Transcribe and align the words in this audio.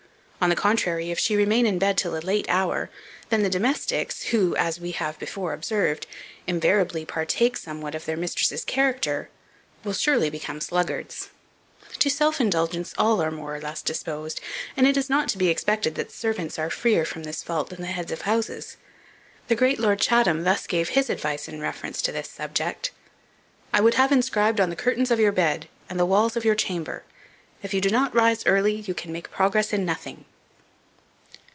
On 0.43 0.49
the 0.49 0.55
contrary, 0.55 1.11
if 1.11 1.19
she 1.19 1.35
remain 1.35 1.67
in 1.67 1.77
bed 1.77 1.99
till 1.99 2.17
a 2.17 2.17
late 2.17 2.47
hour, 2.49 2.89
then 3.29 3.43
the 3.43 3.47
domestics, 3.49 4.23
who, 4.23 4.55
as 4.55 4.79
we 4.79 4.89
have 4.89 5.19
before 5.19 5.53
observed, 5.53 6.07
invariably 6.47 7.05
partake 7.05 7.55
somewhat 7.55 7.93
of 7.93 8.05
their 8.05 8.17
mistress's 8.17 8.65
character, 8.65 9.29
will 9.83 9.93
surely 9.93 10.31
become 10.31 10.59
sluggards. 10.59 11.29
To 11.99 12.09
self 12.09 12.41
indulgence 12.41 12.95
all 12.97 13.21
are 13.21 13.29
more 13.29 13.55
or 13.55 13.59
less 13.61 13.83
disposed, 13.83 14.41
and 14.75 14.87
it 14.87 14.97
is 14.97 15.11
not 15.11 15.29
to 15.29 15.37
be 15.37 15.49
expected 15.49 15.93
that 15.93 16.11
servants 16.11 16.57
are 16.57 16.71
freer 16.71 17.05
from 17.05 17.21
this 17.21 17.43
fault 17.43 17.69
than 17.69 17.81
the 17.81 17.85
heads 17.89 18.11
of 18.11 18.21
houses. 18.21 18.77
The 19.47 19.53
great 19.55 19.79
Lord 19.79 19.99
Chatham 19.99 20.41
thus 20.43 20.65
gave 20.65 20.89
his 20.89 21.11
advice 21.11 21.47
in 21.47 21.61
reference 21.61 22.01
to 22.01 22.11
this 22.11 22.31
subject: 22.31 22.89
"I 23.71 23.79
would 23.79 23.93
have 23.93 24.11
inscribed 24.11 24.59
on 24.59 24.71
the 24.71 24.75
curtains 24.75 25.11
of 25.11 25.19
your 25.19 25.31
bed, 25.31 25.69
and 25.87 25.99
the 25.99 26.05
walls 26.07 26.35
of 26.35 26.43
your 26.43 26.55
chamber, 26.55 27.03
'If 27.61 27.75
you 27.75 27.79
do 27.79 27.91
not 27.91 28.15
rise 28.15 28.43
early, 28.47 28.73
you 28.77 28.95
can 28.95 29.11
make 29.13 29.29
progress 29.29 29.71
in 29.71 29.85
nothing.'" 29.85 30.25